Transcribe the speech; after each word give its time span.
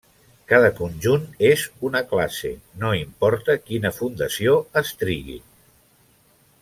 Cada 0.51 0.69
conjunt 0.77 1.27
és 1.49 1.65
una 1.89 2.01
classe, 2.13 2.51
no 2.85 2.95
importa 3.01 3.57
quina 3.69 3.93
fundació 3.99 4.57
es 4.83 4.95
trigui. 5.03 5.39